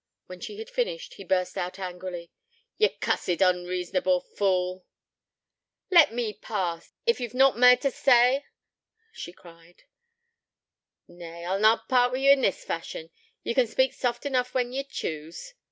[0.25, 2.31] When she had finished, he burst out angrily:
[2.79, 4.83] 'Ye cussed, unreasonable fool.'
[5.91, 8.45] 'Let me pass, ef ye've nought mare t'say,'
[9.11, 9.83] she cried.
[11.07, 13.11] 'Nay, I'll na part wi' ye this fashion.
[13.43, 15.53] Ye can speak soft enough when ye choose.'